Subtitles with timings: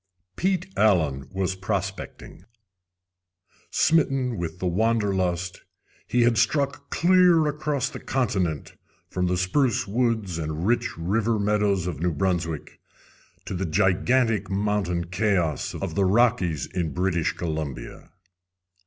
[0.35, 2.43] Pete Allen was prospecting.
[3.69, 5.61] Smitten with the wanderlust,
[6.07, 8.73] he had struck clear across the continent
[9.11, 12.79] from the spruce woods and rich river meadows of New Brunswick
[13.45, 18.09] to the gigantic mountain chaos of the Rockies in British Columbia.